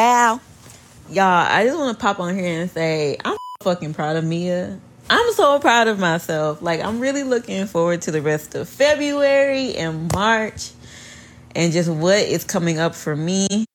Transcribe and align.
bow. 0.00 0.40
Y'all, 1.10 1.24
I 1.24 1.62
just 1.62 1.76
want 1.76 1.98
to 1.98 2.00
pop 2.00 2.20
on 2.20 2.34
here 2.34 2.62
and 2.62 2.70
say 2.70 3.18
I'm 3.22 3.36
fucking 3.62 3.92
proud 3.92 4.16
of 4.16 4.24
Mia. 4.24 4.80
I'm 5.10 5.32
so 5.34 5.58
proud 5.58 5.88
of 5.88 5.98
myself. 5.98 6.62
Like, 6.62 6.80
I'm 6.80 7.00
really 7.00 7.22
looking 7.22 7.66
forward 7.66 8.00
to 8.02 8.10
the 8.10 8.22
rest 8.22 8.54
of 8.54 8.66
February 8.66 9.74
and 9.74 10.10
March 10.10 10.70
and 11.54 11.70
just 11.70 11.90
what 11.90 12.20
is 12.20 12.44
coming 12.44 12.78
up 12.78 12.94
for 12.94 13.14
me. 13.14 13.66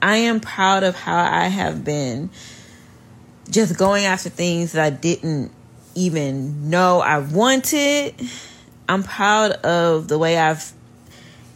I 0.00 0.16
am 0.16 0.40
proud 0.40 0.84
of 0.84 0.94
how 0.94 1.22
I 1.22 1.48
have 1.48 1.84
been 1.84 2.30
just 3.50 3.76
going 3.76 4.06
after 4.06 4.30
things 4.30 4.72
that 4.72 4.86
I 4.86 4.88
didn't 4.88 5.52
even 5.94 6.70
know 6.70 7.00
I 7.00 7.18
wanted. 7.18 8.14
I'm 8.88 9.02
proud 9.02 9.52
of 9.52 10.08
the 10.08 10.16
way 10.16 10.38
I've 10.38 10.72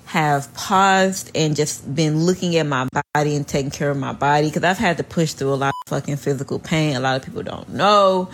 have 0.08 0.52
paused 0.54 1.30
and 1.34 1.54
just 1.54 1.94
been 1.94 2.24
looking 2.24 2.56
at 2.56 2.64
my 2.64 2.88
body 3.14 3.36
and 3.36 3.46
taking 3.46 3.70
care 3.70 3.90
of 3.90 3.96
my 3.98 4.14
body 4.14 4.48
because 4.48 4.64
I've 4.64 4.78
had 4.78 4.96
to 4.96 5.04
push 5.04 5.34
through 5.34 5.52
a 5.52 5.56
lot 5.56 5.68
of 5.68 5.90
fucking 5.90 6.16
physical 6.16 6.58
pain. 6.58 6.96
A 6.96 7.00
lot 7.00 7.16
of 7.16 7.26
people 7.26 7.42
don't 7.42 7.68
know. 7.68 8.30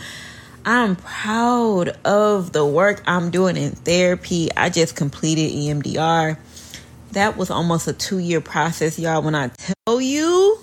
I'm 0.65 0.95
proud 0.95 1.89
of 2.05 2.53
the 2.53 2.65
work 2.65 3.03
I'm 3.09 3.33
doing 3.33 3.57
in 3.57 3.73
therapy. 3.73 4.51
I 4.57 4.71
just 4.71 4.95
completed 4.95 5.51
EMDR. 5.51 6.39
That 7.11 7.37
was 7.37 7.51
almost 7.51 7.89
a 7.89 7.93
two 7.93 8.19
year 8.19 8.41
process, 8.41 8.97
y'all. 8.97 9.21
When 9.23 9.35
I 9.35 9.49
tell 9.49 10.01
you, 10.01 10.61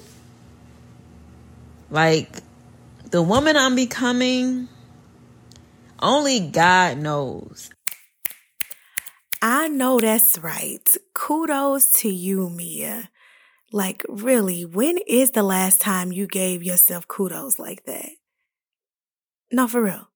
like, 1.90 2.30
the 3.10 3.22
woman 3.22 3.58
I'm 3.58 3.76
becoming, 3.76 4.70
only 6.00 6.40
God 6.40 7.00
knows. 7.00 7.70
I 9.42 9.68
know 9.68 10.00
that's 10.00 10.38
right. 10.40 10.88
Kudos 11.14 11.92
to 11.94 12.10
you, 12.10 12.50
Mia. 12.50 13.10
Like, 13.72 14.04
really, 14.08 14.66
when 14.66 15.00
is 15.08 15.32
the 15.32 15.44
last 15.44 15.82
time 15.82 16.12
you 16.12 16.28
gave 16.28 16.62
yourself 16.62 17.08
kudos 17.08 17.58
like 17.58 17.86
that? 17.86 18.10
No, 19.52 19.68
for 19.68 19.82
real. 19.82 20.10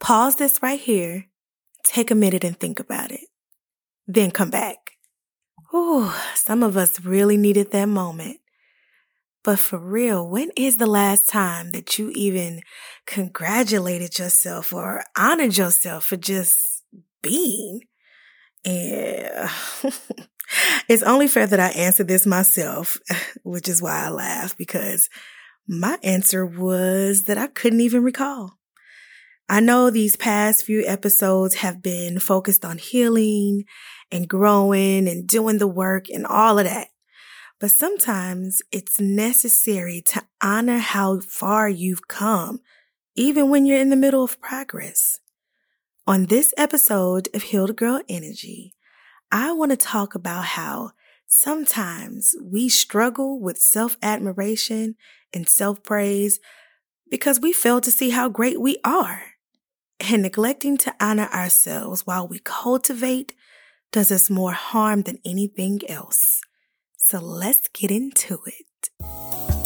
Pause 0.00 0.36
this 0.36 0.62
right 0.62 0.80
here. 0.80 1.26
Take 1.84 2.10
a 2.10 2.14
minute 2.14 2.44
and 2.44 2.58
think 2.58 2.78
about 2.78 3.10
it. 3.10 3.28
Then 4.06 4.30
come 4.30 4.50
back. 4.50 4.92
Ooh, 5.74 6.10
some 6.34 6.62
of 6.62 6.76
us 6.76 7.00
really 7.00 7.36
needed 7.36 7.70
that 7.70 7.86
moment. 7.86 8.38
But 9.44 9.58
for 9.58 9.78
real, 9.78 10.28
when 10.28 10.50
is 10.56 10.76
the 10.76 10.86
last 10.86 11.28
time 11.28 11.70
that 11.70 11.98
you 11.98 12.10
even 12.14 12.62
congratulated 13.06 14.18
yourself 14.18 14.72
or 14.72 15.04
honored 15.16 15.56
yourself 15.56 16.04
for 16.04 16.16
just 16.16 16.82
being? 17.22 17.82
And 18.64 19.50
it's 20.88 21.02
only 21.02 21.28
fair 21.28 21.46
that 21.46 21.60
I 21.60 21.68
answer 21.68 22.04
this 22.04 22.26
myself, 22.26 22.98
which 23.42 23.68
is 23.68 23.82
why 23.82 24.04
I 24.04 24.08
laugh 24.10 24.56
because 24.56 25.08
my 25.66 25.98
answer 26.02 26.46
was 26.46 27.24
that 27.24 27.38
I 27.38 27.46
couldn't 27.46 27.80
even 27.80 28.02
recall. 28.02 28.58
I 29.50 29.60
know 29.60 29.88
these 29.88 30.16
past 30.16 30.64
few 30.64 30.84
episodes 30.86 31.56
have 31.56 31.82
been 31.82 32.18
focused 32.18 32.64
on 32.64 32.76
healing 32.76 33.64
and 34.10 34.28
growing 34.28 35.08
and 35.08 35.26
doing 35.26 35.58
the 35.58 35.66
work 35.66 36.10
and 36.10 36.26
all 36.26 36.58
of 36.58 36.66
that. 36.66 36.88
But 37.58 37.70
sometimes 37.70 38.62
it's 38.70 39.00
necessary 39.00 40.02
to 40.08 40.22
honor 40.42 40.78
how 40.78 41.20
far 41.20 41.68
you've 41.68 42.06
come, 42.08 42.60
even 43.16 43.48
when 43.50 43.66
you're 43.66 43.80
in 43.80 43.90
the 43.90 43.96
middle 43.96 44.22
of 44.22 44.40
progress. 44.40 45.18
On 46.08 46.24
this 46.24 46.54
episode 46.56 47.28
of 47.34 47.42
Healed 47.42 47.76
Girl 47.76 48.00
Energy, 48.08 48.74
I 49.30 49.52
want 49.52 49.72
to 49.72 49.76
talk 49.76 50.14
about 50.14 50.46
how 50.46 50.92
sometimes 51.26 52.34
we 52.42 52.70
struggle 52.70 53.38
with 53.38 53.58
self 53.58 53.98
admiration 54.00 54.94
and 55.34 55.46
self 55.46 55.82
praise 55.82 56.40
because 57.10 57.40
we 57.40 57.52
fail 57.52 57.82
to 57.82 57.90
see 57.90 58.08
how 58.08 58.30
great 58.30 58.58
we 58.58 58.78
are. 58.84 59.22
And 60.00 60.22
neglecting 60.22 60.78
to 60.78 60.94
honor 60.98 61.28
ourselves 61.30 62.06
while 62.06 62.26
we 62.26 62.38
cultivate 62.38 63.34
does 63.92 64.10
us 64.10 64.30
more 64.30 64.52
harm 64.52 65.02
than 65.02 65.18
anything 65.26 65.82
else. 65.90 66.40
So 66.96 67.18
let's 67.18 67.68
get 67.68 67.90
into 67.90 68.38
it. 68.46 69.57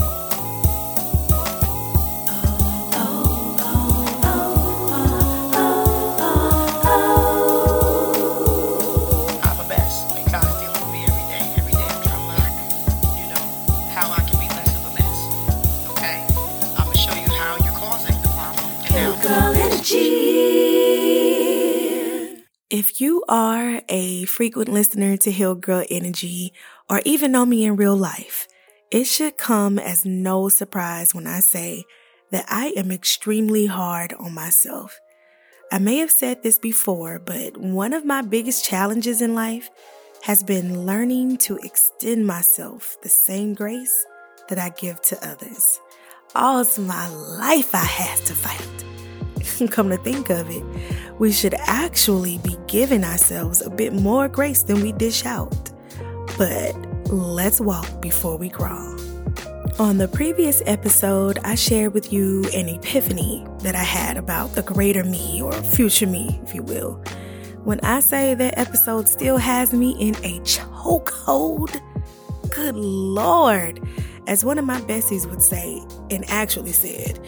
You 23.03 23.25
are 23.29 23.83
a 23.89 24.27
frequent 24.27 24.69
listener 24.69 25.17
to 25.17 25.33
Healed 25.33 25.61
Girl 25.61 25.85
Energy 25.91 26.53
or 26.89 27.03
even 27.05 27.33
know 27.33 27.45
me 27.45 27.65
in 27.65 27.75
real 27.75 27.97
life, 27.97 28.47
it 28.93 29.09
should 29.09 29.37
come 29.37 29.77
as 29.77 30.05
no 30.05 30.49
surprise 30.49 31.13
when 31.13 31.27
I 31.27 31.41
say 31.41 31.83
that 32.31 32.45
I 32.49 32.67
am 32.77 32.93
extremely 32.93 33.67
hard 33.67 34.13
on 34.21 34.35
myself. 34.35 35.01
I 35.73 35.81
may 35.81 35.97
have 35.97 36.13
said 36.13 36.45
this 36.45 36.61
before, 36.61 37.19
but 37.19 37.57
one 37.57 37.93
of 37.93 38.05
my 38.05 38.23
biggest 38.23 38.65
challenges 38.65 39.21
in 39.21 39.35
life 39.35 39.69
has 40.23 40.45
been 40.45 40.87
learning 40.87 41.39
to 41.39 41.57
extend 41.57 42.25
myself 42.25 42.97
the 43.03 43.09
same 43.09 43.53
grace 43.53 44.07
that 44.49 44.61
I 44.61 44.69
give 44.69 45.03
to 45.03 45.29
others. 45.29 45.81
All 46.37 46.61
of 46.61 46.79
my 46.79 47.09
life 47.09 47.75
I 47.75 47.79
had 47.79 48.19
to 48.27 48.33
fight. 48.33 48.92
Come 49.71 49.91
to 49.91 49.97
think 49.97 50.31
of 50.31 50.51
it, 50.51 50.65
we 51.19 51.33
should 51.33 51.55
actually 51.55 52.39
be 52.39 52.57
giving 52.67 53.05
ourselves 53.05 53.61
a 53.61 53.71
bit 53.71 53.93
more 53.93 54.29
grace 54.29 54.63
than 54.63 54.81
we 54.81 54.93
dish 54.93 55.25
out. 55.25 55.71
But 56.39 56.75
let's 57.13 57.61
walk 57.61 58.01
before 58.01 58.37
we 58.37 58.49
crawl. 58.49 58.99
On 59.79 59.97
the 59.97 60.09
previous 60.09 60.63
episode, 60.67 61.39
I 61.45 61.55
shared 61.55 61.95
with 61.95 62.13
you 62.13 62.45
an 62.55 62.69
epiphany 62.69 63.47
that 63.61 63.75
I 63.75 63.83
had 63.83 64.17
about 64.17 64.55
the 64.55 64.63
greater 64.63 65.03
me 65.03 65.41
or 65.43 65.53
future 65.53 66.07
me, 66.07 66.41
if 66.45 66.55
you 66.55 66.63
will. 66.63 67.03
When 67.65 67.81
I 67.81 68.01
say 68.01 68.35
that 68.35 68.59
episode 68.59 69.09
still 69.09 69.39
has 69.39 69.73
me 69.73 69.97
in 69.99 70.15
a 70.17 70.41
chokehold, 70.41 71.81
good 72.51 72.77
lord. 72.77 73.81
As 74.27 74.45
one 74.45 74.59
of 74.59 74.65
my 74.65 74.81
besties 74.83 75.29
would 75.29 75.43
say, 75.43 75.81
and 76.11 76.29
actually 76.29 76.73
said, 76.73 77.19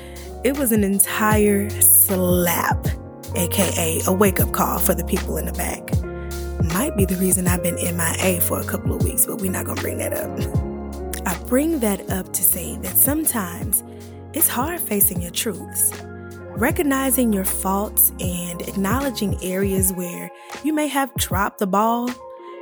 it 0.45 0.59
was 0.59 0.73
an 0.73 0.85
entire 0.85 1.71
slap, 1.81 2.87
aka 3.35 4.01
a 4.07 4.13
wake 4.13 4.41
up 4.41 4.53
call 4.53 4.79
for 4.79 4.95
the 4.95 5.05
people 5.05 5.39
in 5.39 5.47
the 5.47 5.53
back. 5.53 5.83
Might 6.75 6.97
be 6.97 7.07
the 7.07 7.17
reason 7.17 7.49
I've 7.49 7.63
been 7.63 7.77
MIA 7.77 8.43
for 8.43 8.61
a 8.61 8.65
couple 8.65 8.95
of 8.95 9.03
weeks, 9.03 9.25
but 9.25 9.41
we're 9.41 9.51
not 9.51 9.65
gonna 9.65 9.81
bring 9.81 9.99
that 9.99 10.13
up. 10.13 10.31
I 11.27 11.43
bring 11.47 11.81
that 11.81 12.11
up 12.11 12.31
to 12.35 12.43
say 12.43 12.77
that 12.77 12.97
sometimes 12.97 13.83
it's 14.35 14.47
hard 14.47 14.81
facing 14.81 15.23
your 15.23 15.31
truths. 15.31 15.93
Recognizing 16.57 17.33
your 17.33 17.45
faults 17.45 18.13
and 18.21 18.61
acknowledging 18.63 19.43
areas 19.43 19.93
where 19.95 20.31
you 20.63 20.75
may 20.75 20.89
have 20.89 21.13
dropped 21.15 21.59
the 21.59 21.67
ball, 21.67 22.11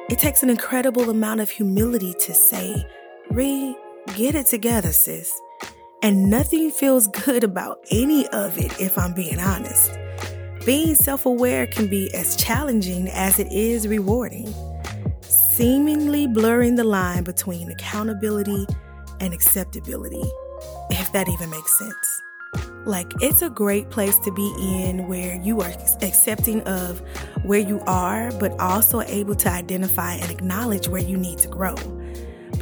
it 0.08 0.18
takes 0.18 0.42
an 0.42 0.50
incredible 0.50 1.10
amount 1.10 1.40
of 1.40 1.50
humility 1.50 2.14
to 2.20 2.32
say, 2.32 2.86
Re, 3.30 3.76
get 4.14 4.34
it 4.36 4.46
together, 4.46 4.92
sis. 4.92 5.40
And 6.02 6.28
nothing 6.28 6.72
feels 6.72 7.06
good 7.06 7.44
about 7.44 7.78
any 7.92 8.26
of 8.28 8.58
it, 8.58 8.80
if 8.80 8.98
I'm 8.98 9.14
being 9.14 9.38
honest. 9.38 9.96
Being 10.66 10.96
self 10.96 11.26
aware 11.26 11.68
can 11.68 11.86
be 11.86 12.12
as 12.12 12.34
challenging 12.34 13.08
as 13.08 13.38
it 13.38 13.46
is 13.52 13.86
rewarding, 13.86 14.52
seemingly 15.20 16.26
blurring 16.26 16.74
the 16.74 16.82
line 16.82 17.22
between 17.22 17.70
accountability 17.70 18.66
and 19.20 19.32
acceptability, 19.32 20.24
if 20.90 21.12
that 21.12 21.28
even 21.28 21.50
makes 21.50 21.78
sense. 21.78 22.22
Like, 22.84 23.12
it's 23.20 23.42
a 23.42 23.50
great 23.50 23.90
place 23.90 24.18
to 24.18 24.32
be 24.32 24.52
in 24.58 25.06
where 25.06 25.40
you 25.40 25.60
are 25.60 25.70
accepting 26.02 26.62
of 26.62 27.00
where 27.44 27.60
you 27.60 27.80
are, 27.86 28.32
but 28.40 28.58
also 28.58 29.02
able 29.02 29.36
to 29.36 29.48
identify 29.48 30.14
and 30.14 30.32
acknowledge 30.32 30.88
where 30.88 31.00
you 31.00 31.16
need 31.16 31.38
to 31.38 31.48
grow. 31.48 31.76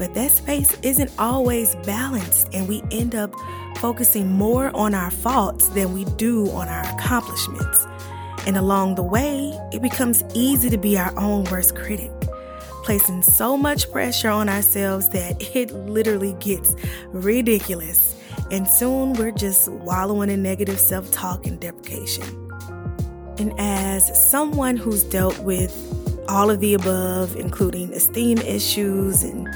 But 0.00 0.14
that 0.14 0.31
space 0.31 0.75
isn't 0.81 1.11
always 1.19 1.75
balanced, 1.85 2.49
and 2.55 2.67
we 2.67 2.82
end 2.91 3.14
up 3.14 3.35
focusing 3.76 4.32
more 4.32 4.75
on 4.75 4.94
our 4.94 5.11
faults 5.11 5.69
than 5.69 5.93
we 5.93 6.06
do 6.17 6.49
on 6.52 6.69
our 6.69 6.85
accomplishments. 6.94 7.87
And 8.47 8.56
along 8.56 8.94
the 8.94 9.02
way, 9.02 9.52
it 9.73 9.82
becomes 9.82 10.25
easy 10.35 10.70
to 10.70 10.79
be 10.79 10.97
our 10.97 11.12
own 11.19 11.44
worst 11.44 11.76
critic, 11.76 12.11
placing 12.82 13.20
so 13.20 13.58
much 13.58 13.93
pressure 13.93 14.31
on 14.31 14.49
ourselves 14.49 15.11
that 15.11 15.37
it 15.55 15.70
literally 15.70 16.35
gets 16.41 16.75
ridiculous. 17.08 18.17
And 18.50 18.67
soon 18.67 19.12
we're 19.12 19.32
just 19.32 19.69
wallowing 19.69 20.31
in 20.31 20.43
negative 20.43 20.81
self 20.81 21.12
talk 21.12 21.47
and 21.47 21.61
deprecation. 21.61 22.25
And 23.37 23.52
as 23.58 24.31
someone 24.31 24.79
who's 24.79 25.05
dealt 25.05 25.38
with 25.41 25.76
all 26.31 26.49
of 26.49 26.61
the 26.61 26.75
above, 26.75 27.37
including 27.37 27.93
esteem 27.93 28.38
issues 28.38 29.25
and 29.25 29.49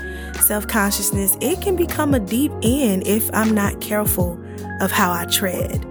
self 0.46 0.66
consciousness, 0.66 1.36
it 1.40 1.60
can 1.62 1.76
become 1.76 2.14
a 2.14 2.20
deep 2.20 2.52
end 2.62 3.06
if 3.06 3.30
I'm 3.32 3.54
not 3.54 3.80
careful 3.80 4.38
of 4.80 4.90
how 4.90 5.12
I 5.12 5.24
tread. 5.26 5.86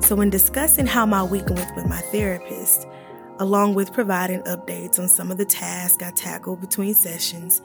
So, 0.00 0.14
when 0.14 0.30
discussing 0.30 0.86
how 0.86 1.06
my 1.06 1.22
week 1.22 1.48
went 1.48 1.74
with 1.74 1.86
my 1.86 2.00
therapist, 2.12 2.86
along 3.38 3.74
with 3.74 3.92
providing 3.92 4.42
updates 4.42 4.98
on 4.98 5.08
some 5.08 5.30
of 5.30 5.38
the 5.38 5.44
tasks 5.44 6.02
I 6.02 6.10
tackled 6.10 6.60
between 6.60 6.94
sessions, 6.94 7.60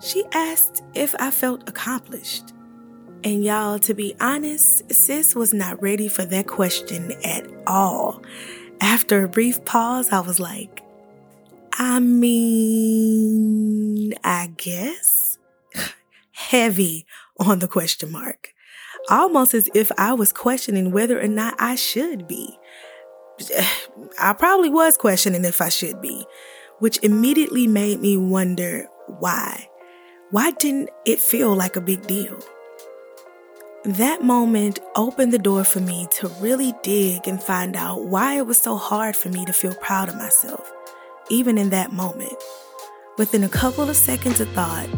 she 0.00 0.24
asked 0.32 0.82
if 0.94 1.14
I 1.18 1.30
felt 1.30 1.68
accomplished. 1.68 2.52
And 3.24 3.42
y'all, 3.44 3.80
to 3.80 3.94
be 3.94 4.14
honest, 4.20 4.92
sis 4.92 5.34
was 5.34 5.52
not 5.52 5.82
ready 5.82 6.06
for 6.08 6.24
that 6.24 6.46
question 6.46 7.12
at 7.24 7.44
all. 7.66 8.22
After 8.80 9.24
a 9.24 9.28
brief 9.28 9.64
pause, 9.64 10.10
I 10.12 10.20
was 10.20 10.38
like, 10.38 10.82
I 11.72 11.98
mean, 11.98 13.34
I 14.22 14.52
guess. 14.56 15.27
Heavy 16.38 17.04
on 17.40 17.58
the 17.58 17.66
question 17.66 18.12
mark. 18.12 18.54
Almost 19.10 19.54
as 19.54 19.68
if 19.74 19.90
I 19.98 20.12
was 20.12 20.32
questioning 20.32 20.92
whether 20.92 21.20
or 21.20 21.26
not 21.26 21.56
I 21.58 21.74
should 21.74 22.28
be. 22.28 22.56
I 24.20 24.32
probably 24.34 24.70
was 24.70 24.96
questioning 24.96 25.44
if 25.44 25.60
I 25.60 25.68
should 25.68 26.00
be, 26.00 26.24
which 26.78 27.00
immediately 27.02 27.66
made 27.66 28.00
me 28.00 28.16
wonder 28.16 28.86
why. 29.18 29.68
Why 30.30 30.52
didn't 30.52 30.90
it 31.04 31.18
feel 31.18 31.56
like 31.56 31.74
a 31.74 31.80
big 31.80 32.06
deal? 32.06 32.38
That 33.84 34.22
moment 34.22 34.78
opened 34.94 35.32
the 35.32 35.40
door 35.40 35.64
for 35.64 35.80
me 35.80 36.06
to 36.12 36.28
really 36.40 36.72
dig 36.84 37.26
and 37.26 37.42
find 37.42 37.74
out 37.74 38.04
why 38.04 38.38
it 38.38 38.46
was 38.46 38.60
so 38.60 38.76
hard 38.76 39.16
for 39.16 39.28
me 39.28 39.44
to 39.44 39.52
feel 39.52 39.74
proud 39.74 40.08
of 40.08 40.14
myself, 40.14 40.72
even 41.30 41.58
in 41.58 41.70
that 41.70 41.92
moment. 41.92 42.34
Within 43.18 43.42
a 43.42 43.48
couple 43.48 43.90
of 43.90 43.96
seconds 43.96 44.40
of 44.40 44.48
thought, 44.50 44.88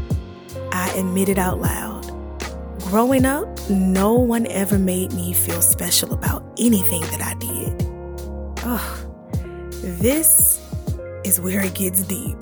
I 0.73 0.91
admitted 0.97 1.39
out 1.39 1.61
loud. 1.61 2.07
Growing 2.81 3.25
up, 3.25 3.49
no 3.71 4.15
one 4.15 4.47
ever 4.47 4.79
made 4.79 5.13
me 5.13 5.33
feel 5.33 5.63
special 5.63 6.13
about 6.13 6.43
anything 6.59 7.03
that 7.03 7.23
I 7.23 7.35
did. 7.35 7.87
Oh, 8.65 9.07
this 9.83 10.61
is 11.25 11.41
where 11.41 11.65
it 11.65 11.75
gets 11.75 12.03
deep, 12.03 12.37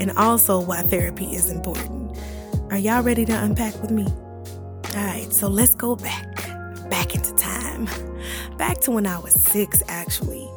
and 0.00 0.10
also 0.12 0.60
why 0.60 0.82
therapy 0.82 1.34
is 1.34 1.50
important. 1.50 2.18
Are 2.70 2.78
y'all 2.78 3.02
ready 3.02 3.24
to 3.26 3.32
unpack 3.32 3.80
with 3.80 3.90
me? 3.90 4.06
All 4.96 5.04
right, 5.04 5.32
so 5.32 5.48
let's 5.48 5.74
go 5.74 5.96
back, 5.96 6.34
back 6.90 7.14
into 7.14 7.34
time. 7.34 7.88
Back 8.56 8.80
to 8.82 8.90
when 8.90 9.06
I 9.06 9.18
was 9.18 9.32
six, 9.32 9.82
actually. 9.88 10.48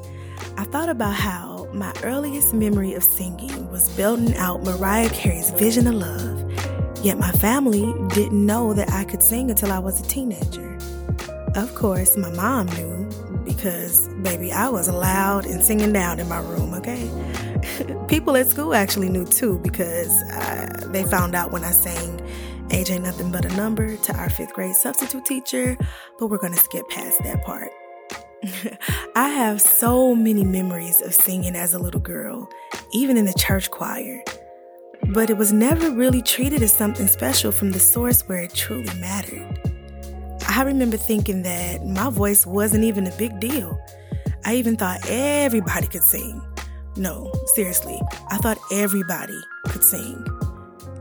I 0.57 0.63
thought 0.63 0.89
about 0.89 1.13
how 1.13 1.67
my 1.73 1.93
earliest 2.03 2.53
memory 2.53 2.93
of 2.93 3.03
singing 3.03 3.69
was 3.69 3.89
belting 3.89 4.35
out 4.37 4.63
Mariah 4.63 5.09
Carey's 5.09 5.51
Vision 5.51 5.85
of 5.87 5.95
Love, 5.95 6.46
yet 7.03 7.17
my 7.17 7.31
family 7.33 7.93
didn't 8.09 8.45
know 8.45 8.73
that 8.73 8.91
I 8.91 9.03
could 9.03 9.23
sing 9.23 9.49
until 9.49 9.71
I 9.71 9.79
was 9.79 9.99
a 9.99 10.03
teenager. 10.03 10.77
Of 11.55 11.73
course, 11.75 12.17
my 12.17 12.29
mom 12.31 12.67
knew 12.67 13.09
because, 13.45 14.07
baby, 14.21 14.51
I 14.51 14.69
was 14.69 14.89
loud 14.89 15.45
and 15.45 15.63
singing 15.63 15.93
down 15.93 16.19
in 16.19 16.27
my 16.27 16.39
room, 16.39 16.73
okay? 16.75 17.09
People 18.07 18.35
at 18.37 18.47
school 18.47 18.73
actually 18.73 19.09
knew 19.09 19.25
too 19.25 19.59
because 19.59 20.11
uh, 20.33 20.87
they 20.91 21.03
found 21.03 21.35
out 21.35 21.51
when 21.51 21.63
I 21.63 21.71
sang 21.71 22.21
ain't 22.69 23.03
nothing 23.03 23.31
but 23.31 23.45
a 23.45 23.55
number 23.55 23.95
to 23.97 24.15
our 24.15 24.29
fifth 24.29 24.53
grade 24.53 24.75
substitute 24.75 25.25
teacher, 25.25 25.77
but 26.19 26.27
we're 26.27 26.37
gonna 26.37 26.57
skip 26.57 26.87
past 26.89 27.21
that 27.23 27.43
part. 27.43 27.71
I 29.15 29.29
have 29.29 29.61
so 29.61 30.13
many 30.13 30.43
memories 30.43 31.01
of 31.01 31.13
singing 31.13 31.55
as 31.55 31.73
a 31.73 31.79
little 31.79 32.01
girl, 32.01 32.49
even 32.91 33.17
in 33.17 33.25
the 33.25 33.33
church 33.33 33.71
choir. 33.71 34.21
But 35.09 35.29
it 35.29 35.37
was 35.37 35.53
never 35.53 35.91
really 35.91 36.21
treated 36.21 36.61
as 36.61 36.73
something 36.73 37.07
special 37.07 37.51
from 37.51 37.71
the 37.71 37.79
source 37.79 38.21
where 38.27 38.39
it 38.39 38.53
truly 38.53 38.93
mattered. 38.99 39.45
I 40.47 40.63
remember 40.63 40.97
thinking 40.97 41.43
that 41.43 41.85
my 41.85 42.09
voice 42.09 42.45
wasn't 42.45 42.83
even 42.83 43.07
a 43.07 43.11
big 43.17 43.39
deal. 43.39 43.79
I 44.45 44.55
even 44.55 44.75
thought 44.75 44.99
everybody 45.07 45.87
could 45.87 46.03
sing. 46.03 46.41
No, 46.95 47.31
seriously, 47.53 48.01
I 48.29 48.37
thought 48.37 48.57
everybody 48.71 49.39
could 49.65 49.83
sing. 49.83 50.25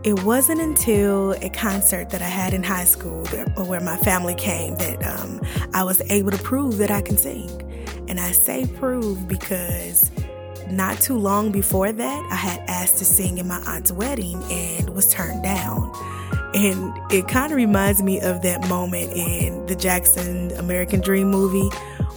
It 0.05 0.23
wasn't 0.23 0.61
until 0.61 1.33
a 1.43 1.49
concert 1.51 2.11
that 2.11 2.23
I 2.23 2.29
had 2.29 2.55
in 2.55 2.63
high 2.63 2.85
school 2.85 3.23
that, 3.25 3.59
where 3.67 3.81
my 3.81 3.97
family 3.97 4.35
came 4.35 4.77
that 4.77 5.05
um, 5.05 5.41
I 5.75 5.83
was 5.83 6.01
able 6.11 6.31
to 6.31 6.39
prove 6.39 6.77
that 6.79 6.91
I 6.91 7.01
can 7.01 7.17
sing. 7.17 7.51
And 8.09 8.21
I 8.21 8.31
say 8.31 8.67
prove 8.67 9.27
because 9.27 10.11
not 10.71 11.01
too 11.01 11.17
long 11.17 11.53
before 11.53 11.93
that, 11.93 12.29
I 12.31 12.37
had 12.37 12.61
asked 12.69 12.99
to 12.99 13.05
sing 13.05 13.39
in 13.39 13.49
my 13.49 13.63
aunt's 13.67 13.93
wedding 13.93 14.43
and 14.51 14.91
was 14.91 15.13
turned 15.13 15.43
down. 15.43 15.93
And 16.55 16.93
it 17.13 17.29
kind 17.29 17.53
of 17.53 17.57
reminds 17.57 18.03
me 18.03 18.21
of 18.21 18.43
that 18.43 18.67
moment 18.69 19.13
in 19.13 19.67
the 19.67 19.75
Jackson 19.77 20.53
American 20.53 21.01
Dream 21.01 21.31
movie 21.31 21.69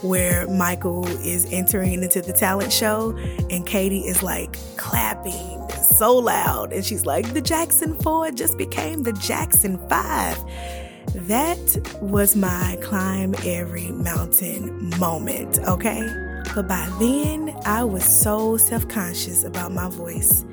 where 0.02 0.48
Michael 0.48 1.06
is 1.08 1.52
entering 1.52 2.04
into 2.04 2.22
the 2.22 2.32
talent 2.32 2.72
show 2.72 3.18
and 3.50 3.66
Katie 3.66 4.00
is 4.00 4.24
like 4.24 4.58
clapping 4.78 5.70
so 5.98 6.16
loud. 6.16 6.72
And 6.72 6.86
she's 6.86 7.06
like, 7.06 7.34
the 7.34 7.42
Jackson 7.42 7.96
4 7.96 8.32
just 8.32 8.58
became 8.58 9.04
the 9.04 9.14
Jackson 9.14 9.78
5. 9.90 10.44
That 11.28 11.98
was 12.02 12.36
my 12.36 12.78
climb 12.82 13.36
every 13.44 13.92
mountain 13.92 14.90
moment, 15.00 15.60
okay? 15.68 16.29
But 16.56 16.68
by 16.68 16.90
then, 17.00 17.56
I 17.66 17.84
was 17.84 18.04
so 18.04 18.58
self 18.58 18.88
conscious 18.88 19.44
about 19.44 19.72
my 19.72 19.90
voice. 19.90 20.46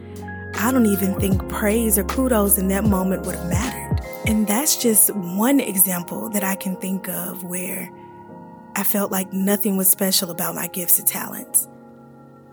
I 0.55 0.73
don't 0.73 0.87
even 0.87 1.19
think 1.21 1.47
praise 1.49 1.99
or 1.99 2.05
kudos 2.05 2.59
in 2.59 2.69
that 2.69 2.85
moment 2.85 3.27
would 3.27 3.35
have 3.35 3.51
mattered. 3.51 4.01
And 4.27 4.47
that's 4.47 4.77
just 4.77 5.15
one 5.15 5.61
example 5.61 6.31
that 6.31 6.43
I 6.43 6.55
can 6.55 6.77
think 6.77 7.09
of 7.09 7.45
where 7.45 7.91
I 8.75 8.83
felt 8.83 9.13
like 9.13 9.33
nothing 9.33 9.77
was 9.77 9.89
special 9.89 10.31
about 10.31 10.55
my 10.55 10.67
gifts 10.69 10.99
and 10.99 11.07
talents. 11.07 11.69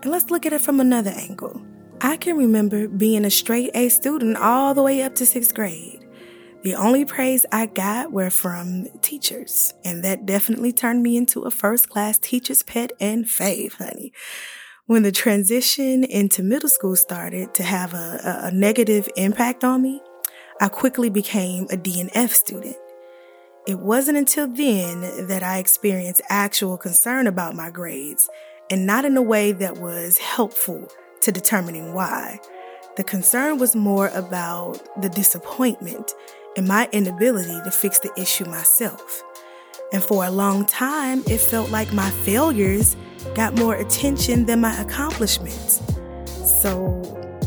And 0.02 0.10
let's 0.10 0.30
look 0.30 0.46
at 0.46 0.52
it 0.52 0.60
from 0.60 0.80
another 0.80 1.10
angle. 1.10 1.60
I 2.00 2.16
can 2.16 2.36
remember 2.36 2.88
being 2.88 3.24
a 3.24 3.30
straight 3.30 3.70
A 3.74 3.88
student 3.88 4.36
all 4.36 4.74
the 4.74 4.82
way 4.82 5.02
up 5.02 5.14
to 5.16 5.26
sixth 5.26 5.54
grade. 5.54 6.03
The 6.64 6.76
only 6.76 7.04
praise 7.04 7.44
I 7.52 7.66
got 7.66 8.10
were 8.10 8.30
from 8.30 8.86
teachers, 9.02 9.74
and 9.84 10.02
that 10.02 10.24
definitely 10.24 10.72
turned 10.72 11.02
me 11.02 11.18
into 11.18 11.42
a 11.42 11.50
first 11.50 11.90
class 11.90 12.18
teacher's 12.18 12.62
pet 12.62 12.90
and 12.98 13.26
fave, 13.26 13.74
honey. 13.74 14.14
When 14.86 15.02
the 15.02 15.12
transition 15.12 16.04
into 16.04 16.42
middle 16.42 16.70
school 16.70 16.96
started 16.96 17.52
to 17.52 17.62
have 17.62 17.92
a, 17.92 18.44
a, 18.44 18.50
negative 18.50 19.10
impact 19.14 19.62
on 19.62 19.82
me, 19.82 20.00
I 20.58 20.68
quickly 20.68 21.10
became 21.10 21.64
a 21.64 21.76
DNF 21.76 22.30
student. 22.30 22.76
It 23.66 23.80
wasn't 23.80 24.16
until 24.16 24.48
then 24.48 25.26
that 25.26 25.42
I 25.42 25.58
experienced 25.58 26.22
actual 26.30 26.78
concern 26.78 27.26
about 27.26 27.54
my 27.54 27.68
grades, 27.68 28.30
and 28.70 28.86
not 28.86 29.04
in 29.04 29.18
a 29.18 29.22
way 29.22 29.52
that 29.52 29.76
was 29.76 30.16
helpful 30.16 30.88
to 31.20 31.30
determining 31.30 31.92
why. 31.92 32.40
The 32.96 33.04
concern 33.04 33.58
was 33.58 33.76
more 33.76 34.08
about 34.14 34.80
the 35.02 35.10
disappointment 35.10 36.14
and 36.56 36.68
my 36.68 36.88
inability 36.92 37.60
to 37.62 37.70
fix 37.70 37.98
the 37.98 38.12
issue 38.16 38.44
myself. 38.46 39.22
And 39.92 40.02
for 40.02 40.24
a 40.24 40.30
long 40.30 40.66
time, 40.66 41.22
it 41.26 41.38
felt 41.38 41.70
like 41.70 41.92
my 41.92 42.10
failures 42.10 42.96
got 43.34 43.56
more 43.58 43.74
attention 43.74 44.46
than 44.46 44.60
my 44.60 44.78
accomplishments. 44.80 45.82
So, 46.60 46.74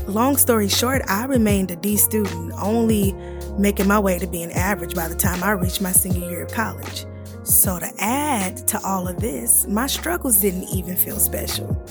long 0.08 0.38
story 0.38 0.68
short, 0.68 1.02
I 1.08 1.26
remained 1.26 1.72
a 1.72 1.76
D 1.76 1.98
student, 1.98 2.54
only 2.60 3.14
making 3.58 3.88
my 3.88 4.00
way 4.00 4.20
to 4.20 4.28
being 4.28 4.52
average 4.52 4.96
by 4.96 5.08
the 5.08 5.16
time 5.16 5.44
I 5.44 5.52
reached 5.52 5.82
my 5.82 5.92
senior 5.92 6.30
year 6.30 6.44
of 6.44 6.52
college. 6.52 7.06
So, 7.44 7.80
to 7.80 7.92
add 8.00 8.68
to 8.68 8.80
all 8.84 9.08
of 9.08 9.20
this, 9.20 9.68
my 9.68 9.88
struggles 9.88 10.42
didn't 10.42 10.70
even 10.70 10.96
feel 10.96 11.18
special. 11.18 11.86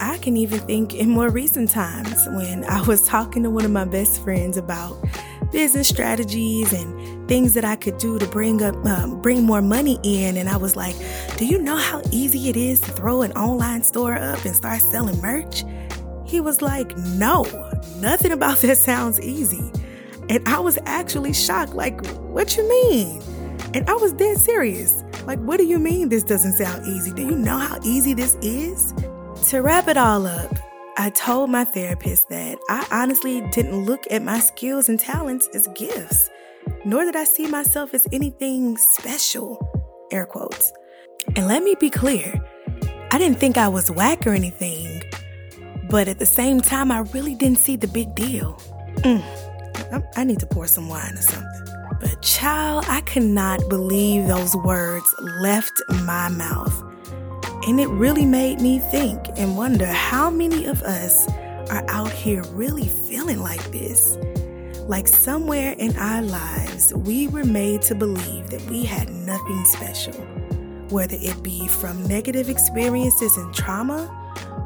I 0.00 0.18
can 0.18 0.36
even 0.36 0.60
think 0.60 0.94
in 0.94 1.08
more 1.08 1.30
recent 1.30 1.70
times 1.70 2.26
when 2.28 2.64
I 2.64 2.82
was 2.82 3.06
talking 3.06 3.42
to 3.44 3.50
one 3.50 3.64
of 3.64 3.70
my 3.70 3.84
best 3.84 4.22
friends 4.22 4.56
about 4.56 4.96
business 5.50 5.88
strategies 5.88 6.72
and 6.72 7.28
things 7.28 7.54
that 7.54 7.64
I 7.64 7.76
could 7.76 7.98
do 7.98 8.18
to 8.18 8.26
bring 8.26 8.62
up 8.62 8.74
um, 8.86 9.20
bring 9.20 9.42
more 9.42 9.62
money 9.62 9.98
in 10.02 10.36
and 10.36 10.48
I 10.48 10.56
was 10.56 10.76
like, 10.76 10.96
"Do 11.36 11.46
you 11.46 11.58
know 11.58 11.76
how 11.76 12.02
easy 12.10 12.48
it 12.48 12.56
is 12.56 12.80
to 12.80 12.92
throw 12.92 13.22
an 13.22 13.32
online 13.32 13.82
store 13.82 14.14
up 14.14 14.44
and 14.44 14.54
start 14.54 14.80
selling 14.80 15.20
merch?" 15.20 15.64
He 16.24 16.40
was 16.40 16.62
like, 16.62 16.96
"No, 16.96 17.44
nothing 17.96 18.32
about 18.32 18.58
that 18.58 18.78
sounds 18.78 19.20
easy." 19.20 19.72
And 20.28 20.46
I 20.48 20.58
was 20.58 20.78
actually 20.86 21.32
shocked 21.32 21.74
like, 21.74 22.04
"What 22.34 22.56
you 22.56 22.68
mean?" 22.68 23.22
And 23.74 23.88
I 23.88 23.94
was 23.94 24.12
dead 24.12 24.38
serious. 24.38 25.02
Like, 25.26 25.38
"What 25.40 25.58
do 25.58 25.64
you 25.64 25.78
mean 25.78 26.08
this 26.08 26.22
doesn't 26.22 26.54
sound 26.54 26.86
easy? 26.86 27.12
Do 27.12 27.22
you 27.22 27.36
know 27.36 27.58
how 27.58 27.78
easy 27.82 28.14
this 28.14 28.36
is?" 28.42 28.92
To 29.50 29.60
wrap 29.62 29.86
it 29.86 29.96
all 29.96 30.26
up, 30.26 30.50
I 30.98 31.10
told 31.10 31.50
my 31.50 31.64
therapist 31.64 32.30
that 32.30 32.58
I 32.70 32.86
honestly 32.90 33.42
didn't 33.50 33.84
look 33.84 34.04
at 34.10 34.22
my 34.22 34.38
skills 34.38 34.88
and 34.88 34.98
talents 34.98 35.46
as 35.52 35.68
gifts, 35.74 36.30
nor 36.86 37.04
did 37.04 37.14
I 37.14 37.24
see 37.24 37.46
myself 37.46 37.92
as 37.92 38.08
anything 38.12 38.78
special, 38.78 39.58
air 40.10 40.24
quotes. 40.24 40.72
And 41.36 41.48
let 41.48 41.62
me 41.62 41.76
be 41.78 41.90
clear, 41.90 42.42
I 43.10 43.18
didn't 43.18 43.38
think 43.38 43.58
I 43.58 43.68
was 43.68 43.90
whack 43.90 44.26
or 44.26 44.30
anything, 44.30 45.02
but 45.90 46.08
at 46.08 46.18
the 46.18 46.26
same 46.26 46.62
time, 46.62 46.90
I 46.90 47.00
really 47.00 47.34
didn't 47.34 47.58
see 47.58 47.76
the 47.76 47.88
big 47.88 48.14
deal. 48.14 48.54
Mm. 49.02 49.22
I 50.16 50.24
need 50.24 50.40
to 50.40 50.46
pour 50.46 50.66
some 50.66 50.88
wine 50.88 51.12
or 51.12 51.22
something. 51.22 51.62
But, 52.00 52.22
child, 52.22 52.86
I 52.88 53.02
cannot 53.02 53.68
believe 53.68 54.28
those 54.28 54.56
words 54.56 55.14
left 55.40 55.82
my 56.04 56.30
mouth. 56.30 56.82
And 57.66 57.80
it 57.80 57.88
really 57.88 58.24
made 58.24 58.60
me 58.60 58.78
think 58.78 59.20
and 59.36 59.56
wonder 59.56 59.86
how 59.86 60.30
many 60.30 60.66
of 60.66 60.82
us 60.82 61.28
are 61.68 61.84
out 61.88 62.12
here 62.12 62.44
really 62.52 62.86
feeling 62.86 63.40
like 63.40 63.72
this. 63.72 64.16
Like 64.86 65.08
somewhere 65.08 65.72
in 65.72 65.96
our 65.96 66.22
lives, 66.22 66.94
we 66.94 67.26
were 67.26 67.44
made 67.44 67.82
to 67.82 67.96
believe 67.96 68.50
that 68.50 68.62
we 68.70 68.84
had 68.84 69.10
nothing 69.10 69.64
special, 69.64 70.14
whether 70.90 71.16
it 71.18 71.42
be 71.42 71.66
from 71.66 72.06
negative 72.06 72.48
experiences 72.48 73.36
and 73.36 73.52
trauma 73.52 74.12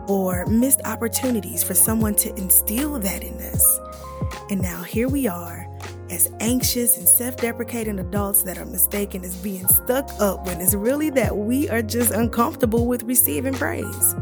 or 0.07 0.45
missed 0.45 0.83
opportunities 0.85 1.63
for 1.63 1.73
someone 1.73 2.15
to 2.17 2.35
instill 2.37 2.99
that 2.99 3.23
in 3.23 3.33
us. 3.39 3.81
And 4.51 4.61
now 4.61 4.83
here 4.83 5.09
we 5.09 5.27
are, 5.27 5.67
as 6.11 6.31
anxious 6.41 6.99
and 6.99 7.09
self 7.09 7.37
deprecating 7.37 7.99
adults 7.99 8.43
that 8.43 8.59
are 8.59 8.67
mistaken 8.67 9.25
as 9.25 9.37
being 9.37 9.67
stuck 9.69 10.11
up 10.21 10.45
when 10.47 10.61
it's 10.61 10.75
really 10.75 11.11
that 11.11 11.37
we 11.37 11.69
are 11.71 11.83
just 11.83 12.11
uncomfortable 12.11 12.87
with 12.87 13.05
receiving 13.05 13.55
praise. 13.55 14.15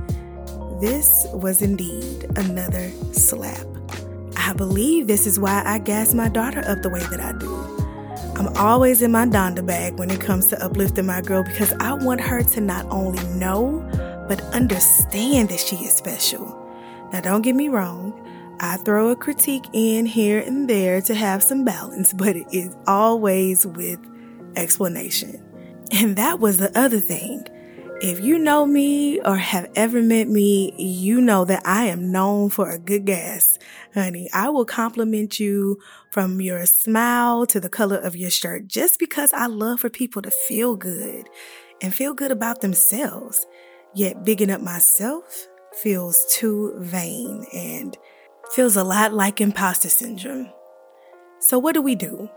This 0.80 1.26
was 1.32 1.62
indeed 1.62 2.24
another 2.36 2.90
slap. 3.12 3.66
I 4.36 4.52
believe 4.52 5.06
this 5.06 5.26
is 5.26 5.40
why 5.40 5.62
I 5.64 5.78
gas 5.78 6.14
my 6.14 6.28
daughter 6.28 6.60
up 6.66 6.82
the 6.82 6.88
way 6.88 7.00
that 7.00 7.20
I 7.20 7.32
do. 7.32 7.78
I'm 8.38 8.56
always 8.56 9.02
in 9.02 9.10
my 9.10 9.26
Donda 9.26 9.66
bag 9.66 9.98
when 9.98 10.10
it 10.10 10.20
comes 10.20 10.46
to 10.46 10.64
uplifting 10.64 11.06
my 11.06 11.20
girl 11.20 11.42
because 11.42 11.72
I 11.80 11.94
want 11.94 12.20
her 12.20 12.42
to 12.42 12.60
not 12.60 12.86
only 12.86 13.22
know, 13.36 13.80
but 14.28 14.40
understand 14.54 15.48
that 15.48 15.58
she 15.58 15.76
is 15.76 15.94
special. 15.94 16.54
Now, 17.12 17.20
don't 17.20 17.42
get 17.42 17.56
me 17.56 17.68
wrong, 17.68 18.12
I 18.60 18.76
throw 18.78 19.10
a 19.10 19.16
critique 19.16 19.66
in 19.72 20.06
here 20.06 20.40
and 20.40 20.68
there 20.68 21.00
to 21.02 21.14
have 21.14 21.42
some 21.42 21.64
balance, 21.64 22.12
but 22.16 22.36
it 22.36 22.46
is 22.52 22.74
always 22.86 23.66
with 23.66 24.00
explanation. 24.56 25.44
And 25.92 26.16
that 26.16 26.40
was 26.40 26.58
the 26.58 26.76
other 26.78 27.00
thing. 27.00 27.46
If 28.00 28.20
you 28.20 28.38
know 28.38 28.64
me 28.64 29.20
or 29.22 29.36
have 29.36 29.68
ever 29.74 30.00
met 30.00 30.28
me, 30.28 30.72
you 30.78 31.20
know 31.20 31.44
that 31.44 31.66
I 31.66 31.86
am 31.86 32.12
known 32.12 32.48
for 32.48 32.70
a 32.70 32.78
good 32.78 33.06
gas. 33.06 33.58
Honey, 33.92 34.30
I 34.32 34.50
will 34.50 34.64
compliment 34.64 35.40
you 35.40 35.80
from 36.12 36.40
your 36.40 36.64
smile 36.66 37.44
to 37.46 37.58
the 37.58 37.68
color 37.68 37.96
of 37.96 38.14
your 38.14 38.30
shirt 38.30 38.68
just 38.68 39.00
because 39.00 39.32
I 39.32 39.46
love 39.46 39.80
for 39.80 39.90
people 39.90 40.22
to 40.22 40.30
feel 40.30 40.76
good 40.76 41.28
and 41.82 41.92
feel 41.92 42.14
good 42.14 42.30
about 42.30 42.60
themselves. 42.60 43.44
Yet 43.96 44.24
bigging 44.24 44.50
up 44.50 44.60
myself 44.60 45.48
feels 45.82 46.24
too 46.30 46.74
vain 46.78 47.46
and 47.52 47.96
feels 48.52 48.76
a 48.76 48.84
lot 48.84 49.12
like 49.12 49.40
imposter 49.40 49.88
syndrome. 49.88 50.50
So, 51.40 51.58
what 51.58 51.74
do 51.74 51.82
we 51.82 51.94
do? 51.94 52.28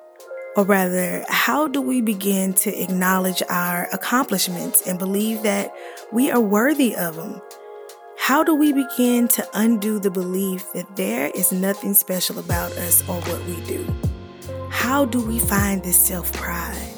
Or 0.57 0.65
rather, 0.65 1.23
how 1.29 1.67
do 1.67 1.81
we 1.81 2.01
begin 2.01 2.53
to 2.55 2.83
acknowledge 2.83 3.41
our 3.49 3.87
accomplishments 3.93 4.85
and 4.85 4.99
believe 4.99 5.43
that 5.43 5.73
we 6.11 6.29
are 6.29 6.41
worthy 6.41 6.95
of 6.95 7.15
them? 7.15 7.41
How 8.17 8.43
do 8.43 8.53
we 8.53 8.73
begin 8.73 9.29
to 9.29 9.47
undo 9.53 9.97
the 9.97 10.11
belief 10.11 10.71
that 10.73 10.95
there 10.97 11.31
is 11.33 11.51
nothing 11.51 11.93
special 11.93 12.37
about 12.37 12.71
us 12.73 13.01
or 13.07 13.21
what 13.21 13.43
we 13.45 13.55
do? 13.65 13.87
How 14.69 15.05
do 15.05 15.25
we 15.25 15.39
find 15.39 15.83
this 15.83 16.05
self 16.05 16.33
pride? 16.33 16.89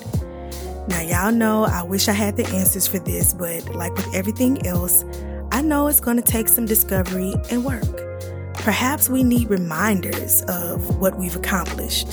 Now, 0.88 1.01
y'all 1.01 1.32
know 1.32 1.63
I 1.63 1.84
wish 1.84 2.08
I 2.08 2.13
had 2.13 2.36
the 2.36 2.48
answers 2.48 2.88
for 2.88 3.00
this, 3.00 3.34
but 3.34 3.74
like 3.75 3.96
with 3.96 4.13
everything 4.15 4.65
else, 4.65 5.05
I 5.51 5.62
know 5.62 5.88
it's 5.88 6.00
going 6.00 6.17
to 6.17 6.24
take 6.24 6.50
some 6.50 6.65
discovery 6.65 7.36
and 7.51 7.63
work. 7.63 8.12
Perhaps 8.63 9.10
we 9.10 9.25
need 9.25 9.50
reminders 9.50 10.41
of 10.43 10.98
what 10.98 11.17
we've 11.17 11.36
accomplished. 11.36 12.08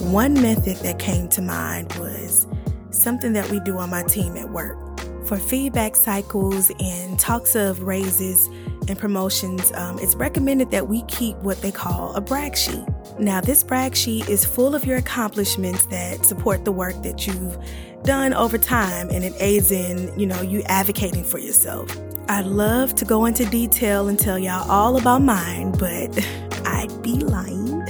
One 0.00 0.34
method 0.34 0.78
that 0.78 0.98
came 0.98 1.28
to 1.28 1.40
mind 1.40 1.92
was 2.00 2.48
something 2.90 3.32
that 3.34 3.48
we 3.48 3.60
do 3.60 3.78
on 3.78 3.88
my 3.88 4.02
team 4.02 4.36
at 4.36 4.50
work. 4.50 4.76
For 5.24 5.36
feedback 5.36 5.94
cycles 5.94 6.72
and 6.80 7.16
talks 7.16 7.54
of 7.54 7.84
raises 7.84 8.48
and 8.88 8.98
promotions, 8.98 9.70
um, 9.74 10.00
it's 10.00 10.16
recommended 10.16 10.72
that 10.72 10.88
we 10.88 11.02
keep 11.02 11.36
what 11.36 11.62
they 11.62 11.70
call 11.70 12.12
a 12.16 12.20
brag 12.20 12.56
sheet. 12.56 12.84
Now, 13.20 13.40
this 13.40 13.62
brag 13.62 13.94
sheet 13.94 14.28
is 14.28 14.44
full 14.44 14.74
of 14.74 14.84
your 14.84 14.96
accomplishments 14.96 15.86
that 15.86 16.26
support 16.26 16.64
the 16.64 16.72
work 16.72 17.00
that 17.04 17.24
you've 17.24 17.56
done 18.02 18.34
over 18.34 18.58
time 18.58 19.10
and 19.10 19.22
it 19.22 19.32
aids 19.38 19.70
in, 19.70 20.12
you 20.18 20.26
know, 20.26 20.40
you 20.40 20.62
advocating 20.62 21.22
for 21.22 21.38
yourself. 21.38 21.96
I'd 22.30 22.44
love 22.44 22.94
to 22.96 23.06
go 23.06 23.24
into 23.24 23.46
detail 23.46 24.08
and 24.08 24.18
tell 24.18 24.38
y'all 24.38 24.70
all 24.70 24.98
about 24.98 25.22
mine, 25.22 25.72
but 25.72 26.26
I'd 26.66 27.02
be 27.02 27.14
lying. 27.14 27.82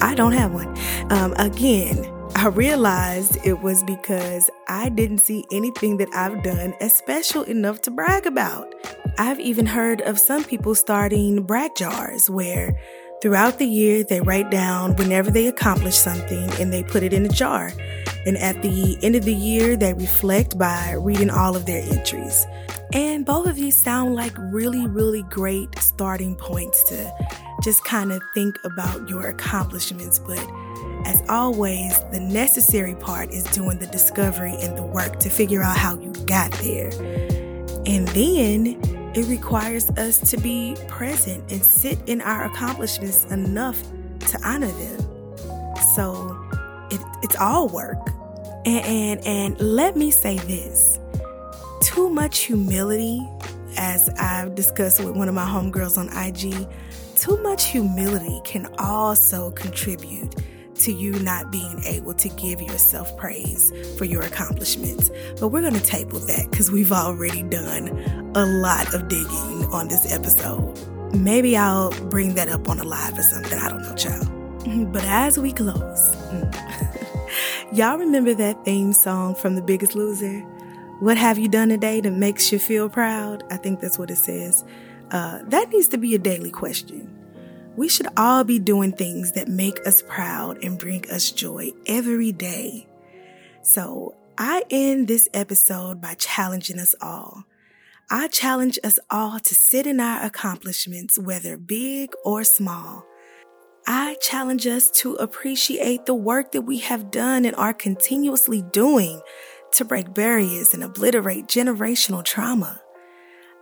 I 0.00 0.14
don't 0.14 0.32
have 0.32 0.54
one. 0.54 0.74
Um, 1.12 1.34
again, 1.34 2.10
I 2.34 2.48
realized 2.48 3.36
it 3.44 3.60
was 3.60 3.84
because 3.84 4.48
I 4.68 4.88
didn't 4.88 5.18
see 5.18 5.44
anything 5.52 5.98
that 5.98 6.08
I've 6.14 6.42
done 6.42 6.72
as 6.80 6.96
special 6.96 7.42
enough 7.42 7.82
to 7.82 7.90
brag 7.90 8.24
about. 8.24 8.74
I've 9.18 9.38
even 9.38 9.66
heard 9.66 10.00
of 10.00 10.18
some 10.18 10.44
people 10.44 10.74
starting 10.74 11.42
brag 11.42 11.72
jars 11.76 12.30
where 12.30 12.80
throughout 13.20 13.58
the 13.58 13.66
year 13.66 14.02
they 14.02 14.22
write 14.22 14.50
down 14.50 14.96
whenever 14.96 15.30
they 15.30 15.46
accomplish 15.46 15.96
something 15.96 16.50
and 16.58 16.72
they 16.72 16.82
put 16.82 17.02
it 17.02 17.12
in 17.12 17.26
a 17.26 17.28
jar. 17.28 17.70
And 18.24 18.38
at 18.38 18.62
the 18.62 18.98
end 19.02 19.14
of 19.14 19.26
the 19.26 19.34
year, 19.34 19.76
they 19.76 19.92
reflect 19.92 20.56
by 20.56 20.92
reading 20.92 21.28
all 21.28 21.54
of 21.54 21.66
their 21.66 21.82
entries. 21.82 22.46
And 22.92 23.24
both 23.24 23.46
of 23.46 23.56
these 23.56 23.76
sound 23.76 24.14
like 24.14 24.32
really, 24.38 24.86
really 24.86 25.22
great 25.24 25.78
starting 25.78 26.36
points 26.36 26.82
to 26.90 27.12
just 27.62 27.84
kind 27.84 28.12
of 28.12 28.22
think 28.34 28.58
about 28.64 29.08
your 29.08 29.28
accomplishments. 29.28 30.18
But 30.18 30.38
as 31.04 31.22
always, 31.28 31.98
the 32.12 32.20
necessary 32.20 32.94
part 32.94 33.30
is 33.30 33.44
doing 33.44 33.78
the 33.78 33.86
discovery 33.86 34.54
and 34.60 34.76
the 34.76 34.82
work 34.82 35.18
to 35.20 35.30
figure 35.30 35.62
out 35.62 35.76
how 35.76 35.98
you 35.98 36.12
got 36.26 36.52
there. 36.52 36.90
And 37.86 38.06
then 38.08 38.80
it 39.14 39.26
requires 39.26 39.90
us 39.90 40.30
to 40.30 40.36
be 40.38 40.76
present 40.88 41.50
and 41.52 41.62
sit 41.62 41.98
in 42.08 42.20
our 42.20 42.44
accomplishments 42.44 43.24
enough 43.26 43.82
to 44.20 44.40
honor 44.44 44.66
them. 44.66 45.36
So 45.94 46.36
it, 46.90 47.00
it's 47.22 47.36
all 47.36 47.68
work. 47.68 47.98
And, 48.66 48.84
and, 48.86 49.26
and 49.26 49.60
let 49.60 49.96
me 49.96 50.10
say 50.10 50.38
this 50.38 50.98
too 51.84 52.08
much 52.08 52.38
humility, 52.40 53.28
as 53.76 54.08
I've 54.18 54.54
discussed 54.54 55.04
with 55.04 55.14
one 55.14 55.28
of 55.28 55.34
my 55.34 55.44
homegirls 55.44 55.98
on 55.98 56.08
IG, 56.16 56.66
too 57.14 57.36
much 57.42 57.66
humility 57.66 58.40
can 58.44 58.66
also 58.78 59.50
contribute 59.50 60.34
to 60.76 60.92
you 60.92 61.12
not 61.20 61.52
being 61.52 61.82
able 61.84 62.14
to 62.14 62.28
give 62.30 62.62
yourself 62.62 63.14
praise 63.18 63.70
for 63.98 64.06
your 64.06 64.22
accomplishments. 64.22 65.10
But 65.38 65.48
we're 65.48 65.60
going 65.60 65.74
to 65.74 65.82
table 65.82 66.18
that 66.20 66.48
because 66.50 66.70
we've 66.70 66.90
already 66.90 67.42
done 67.42 67.88
a 68.34 68.46
lot 68.46 68.94
of 68.94 69.08
digging 69.08 69.66
on 69.70 69.88
this 69.88 70.10
episode. 70.10 70.78
Maybe 71.14 71.54
I'll 71.54 71.90
bring 72.08 72.34
that 72.34 72.48
up 72.48 72.66
on 72.68 72.78
a 72.80 72.84
live 72.84 73.18
or 73.18 73.22
something. 73.22 73.58
I 73.58 73.68
don't 73.68 73.82
know, 73.82 73.94
child. 73.94 74.30
But 74.92 75.04
as 75.04 75.38
we 75.38 75.52
close, 75.52 76.16
y'all 77.72 77.98
remember 77.98 78.32
that 78.32 78.64
theme 78.64 78.94
song 78.94 79.34
from 79.34 79.54
The 79.56 79.62
Biggest 79.62 79.94
Loser? 79.94 80.42
What 81.04 81.18
have 81.18 81.38
you 81.38 81.48
done 81.48 81.68
today 81.68 82.00
that 82.00 82.12
makes 82.12 82.50
you 82.50 82.58
feel 82.58 82.88
proud? 82.88 83.44
I 83.50 83.58
think 83.58 83.80
that's 83.80 83.98
what 83.98 84.10
it 84.10 84.16
says. 84.16 84.64
Uh, 85.10 85.40
that 85.48 85.68
needs 85.68 85.88
to 85.88 85.98
be 85.98 86.14
a 86.14 86.18
daily 86.18 86.50
question. 86.50 87.14
We 87.76 87.90
should 87.90 88.06
all 88.16 88.42
be 88.42 88.58
doing 88.58 88.92
things 88.92 89.32
that 89.32 89.46
make 89.46 89.86
us 89.86 90.00
proud 90.00 90.64
and 90.64 90.78
bring 90.78 91.04
us 91.10 91.30
joy 91.30 91.72
every 91.84 92.32
day. 92.32 92.88
So 93.60 94.14
I 94.38 94.62
end 94.70 95.06
this 95.06 95.28
episode 95.34 96.00
by 96.00 96.14
challenging 96.14 96.78
us 96.78 96.94
all. 97.02 97.44
I 98.10 98.28
challenge 98.28 98.78
us 98.82 98.98
all 99.10 99.38
to 99.40 99.54
sit 99.54 99.86
in 99.86 100.00
our 100.00 100.24
accomplishments, 100.24 101.18
whether 101.18 101.58
big 101.58 102.12
or 102.24 102.44
small. 102.44 103.04
I 103.86 104.16
challenge 104.22 104.66
us 104.66 104.90
to 104.92 105.16
appreciate 105.16 106.06
the 106.06 106.14
work 106.14 106.52
that 106.52 106.62
we 106.62 106.78
have 106.78 107.10
done 107.10 107.44
and 107.44 107.54
are 107.56 107.74
continuously 107.74 108.62
doing 108.72 109.20
to 109.74 109.84
break 109.84 110.14
barriers 110.14 110.72
and 110.72 110.84
obliterate 110.84 111.46
generational 111.46 112.24
trauma. 112.24 112.80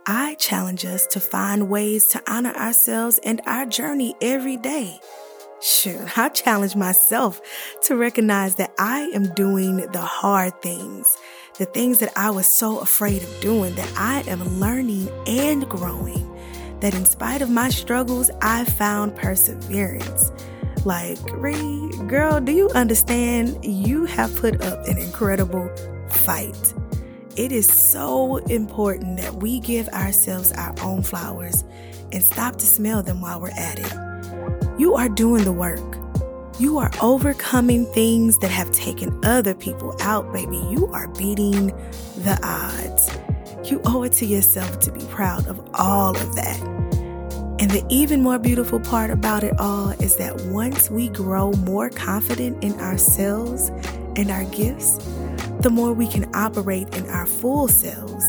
I 0.05 0.35
challenge 0.35 0.85
us 0.85 1.07
to 1.07 1.19
find 1.19 1.69
ways 1.69 2.05
to 2.07 2.21
honor 2.27 2.53
ourselves 2.53 3.19
and 3.23 3.41
our 3.47 3.65
journey 3.65 4.15
every 4.21 4.57
day. 4.57 4.99
Sure, 5.61 6.05
I 6.17 6.29
challenge 6.29 6.75
myself 6.75 7.41
to 7.83 7.95
recognize 7.95 8.55
that 8.55 8.73
I 8.77 9.09
am 9.13 9.33
doing 9.33 9.77
the 9.77 10.01
hard 10.01 10.61
things, 10.61 11.17
the 11.57 11.65
things 11.65 11.99
that 11.99 12.11
I 12.17 12.29
was 12.29 12.45
so 12.45 12.79
afraid 12.79 13.23
of 13.23 13.39
doing, 13.39 13.73
that 13.75 13.91
I 13.97 14.23
am 14.27 14.59
learning 14.59 15.09
and 15.25 15.67
growing, 15.67 16.29
that 16.81 16.93
in 16.93 17.05
spite 17.05 17.41
of 17.41 17.49
my 17.49 17.69
struggles, 17.69 18.29
I 18.41 18.65
found 18.65 19.15
perseverance. 19.15 20.31
Like, 20.85 21.17
Ree, 21.31 21.89
girl, 22.07 22.41
do 22.41 22.51
you 22.51 22.69
understand? 22.71 23.63
You 23.63 24.03
have 24.03 24.35
put 24.35 24.61
up 24.61 24.85
an 24.85 24.97
incredible 24.97 25.71
fight. 26.13 26.73
It 27.35 27.51
is 27.51 27.67
so 27.67 28.37
important 28.37 29.17
that 29.17 29.35
we 29.35 29.59
give 29.59 29.87
ourselves 29.89 30.51
our 30.51 30.75
own 30.81 31.01
flowers 31.01 31.63
and 32.11 32.23
stop 32.23 32.57
to 32.57 32.65
smell 32.65 33.01
them 33.01 33.21
while 33.21 33.41
we're 33.41 33.49
at 33.49 33.79
it. 33.79 34.79
You 34.79 34.93
are 34.95 35.09
doing 35.09 35.43
the 35.43 35.51
work. 35.51 35.79
You 36.59 36.77
are 36.77 36.91
overcoming 37.01 37.85
things 37.87 38.37
that 38.39 38.51
have 38.51 38.71
taken 38.71 39.19
other 39.25 39.55
people 39.55 39.95
out, 40.01 40.31
baby. 40.31 40.57
You 40.69 40.87
are 40.93 41.07
beating 41.07 41.67
the 42.17 42.39
odds. 42.43 43.09
You 43.69 43.81
owe 43.85 44.03
it 44.03 44.11
to 44.13 44.25
yourself 44.25 44.79
to 44.81 44.91
be 44.91 45.03
proud 45.05 45.47
of 45.47 45.59
all 45.73 46.15
of 46.15 46.35
that. 46.35 46.59
And 47.59 47.71
the 47.71 47.83
even 47.89 48.21
more 48.21 48.37
beautiful 48.37 48.79
part 48.79 49.09
about 49.09 49.43
it 49.43 49.59
all 49.59 49.89
is 49.91 50.17
that 50.17 50.39
once 50.47 50.91
we 50.91 51.09
grow 51.09 51.53
more 51.53 51.89
confident 51.89 52.63
in 52.63 52.73
ourselves 52.79 53.69
and 54.15 54.29
our 54.29 54.43
gifts, 54.45 54.97
the 55.63 55.69
more 55.69 55.93
we 55.93 56.07
can 56.07 56.29
operate 56.35 56.93
in 56.97 57.09
our 57.09 57.25
full 57.25 57.69
selves 57.69 58.25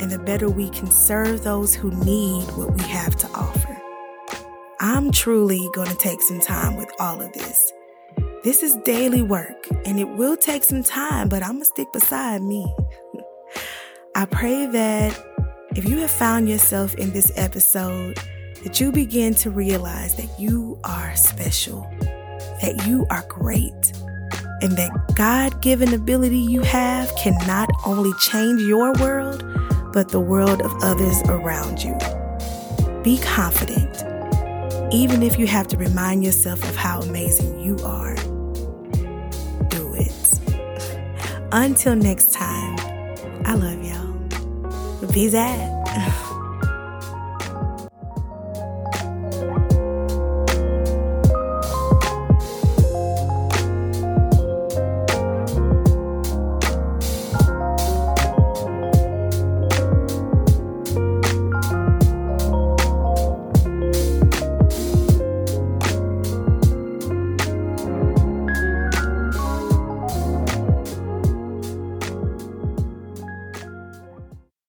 and 0.00 0.10
the 0.10 0.18
better 0.18 0.48
we 0.48 0.70
can 0.70 0.90
serve 0.90 1.44
those 1.44 1.74
who 1.74 1.90
need 2.02 2.44
what 2.52 2.74
we 2.74 2.82
have 2.84 3.14
to 3.14 3.26
offer. 3.34 3.78
I'm 4.80 5.12
truly 5.12 5.68
going 5.74 5.90
to 5.90 5.96
take 5.96 6.22
some 6.22 6.40
time 6.40 6.76
with 6.76 6.90
all 6.98 7.20
of 7.20 7.30
this. 7.34 7.74
This 8.42 8.62
is 8.62 8.74
daily 8.86 9.20
work 9.20 9.68
and 9.84 10.00
it 10.00 10.08
will 10.08 10.34
take 10.34 10.64
some 10.64 10.82
time, 10.82 11.28
but 11.28 11.42
I'm 11.42 11.50
going 11.50 11.60
to 11.60 11.66
stick 11.66 11.92
beside 11.92 12.40
me. 12.40 12.74
I 14.14 14.24
pray 14.24 14.64
that 14.64 15.22
if 15.76 15.86
you 15.86 15.98
have 15.98 16.10
found 16.10 16.48
yourself 16.48 16.94
in 16.94 17.12
this 17.12 17.30
episode, 17.36 18.18
that 18.64 18.80
you 18.80 18.92
begin 18.92 19.34
to 19.34 19.50
realize 19.50 20.14
that 20.16 20.40
you 20.40 20.80
are 20.84 21.14
special, 21.16 21.86
that 22.62 22.86
you 22.86 23.06
are 23.10 23.26
great, 23.28 23.92
and 24.60 24.72
that 24.72 24.90
God 25.14 25.60
given 25.62 25.94
ability 25.94 26.38
you 26.38 26.62
have 26.62 27.14
can 27.16 27.34
not 27.46 27.68
only 27.86 28.12
change 28.20 28.60
your 28.62 28.92
world, 28.94 29.44
but 29.92 30.08
the 30.08 30.20
world 30.20 30.62
of 30.62 30.72
others 30.82 31.20
around 31.26 31.82
you. 31.82 31.96
Be 33.02 33.18
confident, 33.18 34.04
even 34.92 35.22
if 35.22 35.38
you 35.38 35.46
have 35.46 35.68
to 35.68 35.76
remind 35.76 36.24
yourself 36.24 36.62
of 36.68 36.76
how 36.76 37.00
amazing 37.00 37.60
you 37.60 37.76
are. 37.84 38.16
Do 39.68 39.94
it. 39.94 40.40
Until 41.52 41.94
next 41.94 42.32
time, 42.32 42.76
I 43.44 43.54
love 43.54 43.82
y'all. 43.84 45.12
Peace 45.12 45.34
out. 45.34 46.24